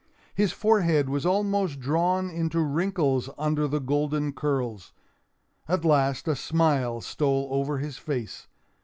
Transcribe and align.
His 0.33 0.51
forehead 0.51 1.09
was 1.11 1.27
almost 1.27 1.79
drawn 1.79 2.27
into 2.31 2.59
wrinkles 2.59 3.29
under 3.37 3.67
the 3.67 3.77
golden 3.79 4.33
curls. 4.33 4.93
At 5.67 5.85
last 5.85 6.27
a 6.27 6.35
smile 6.35 7.01
stole 7.01 7.47
over 7.51 7.77
his 7.77 7.99
face. 7.99 8.47